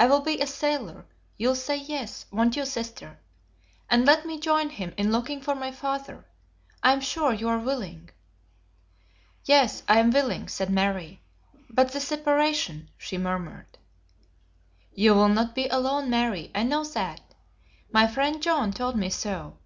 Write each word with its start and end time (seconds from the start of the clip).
I 0.00 0.06
will 0.06 0.22
be 0.22 0.40
a 0.40 0.46
sailor, 0.46 1.04
you'll 1.36 1.54
say 1.54 1.76
yes, 1.76 2.24
won't 2.32 2.56
you, 2.56 2.64
sister? 2.64 3.18
And 3.90 4.06
let 4.06 4.24
me 4.24 4.40
join 4.40 4.70
him 4.70 4.94
in 4.96 5.12
looking 5.12 5.42
for 5.42 5.54
my 5.54 5.70
father. 5.70 6.24
I 6.82 6.94
am 6.94 7.02
sure 7.02 7.34
you 7.34 7.46
are 7.50 7.58
willing." 7.58 8.08
"Yes, 9.44 9.82
I 9.86 9.98
am 9.98 10.12
willing," 10.12 10.48
said 10.48 10.70
Mary. 10.70 11.20
"But 11.68 11.92
the 11.92 12.00
separation!" 12.00 12.88
she 12.96 13.18
murmured. 13.18 13.76
"You 14.94 15.12
will 15.12 15.28
not 15.28 15.54
be 15.54 15.68
alone, 15.68 16.08
Mary, 16.08 16.50
I 16.54 16.62
know 16.62 16.82
that. 16.82 17.20
My 17.92 18.06
friend 18.06 18.42
John 18.42 18.72
told 18.72 18.96
me 18.96 19.10
so. 19.10 19.58